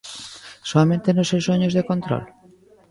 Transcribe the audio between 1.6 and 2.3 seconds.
de control?